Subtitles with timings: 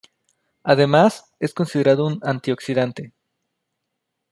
[0.63, 3.13] Además es considerado un Antioxidante.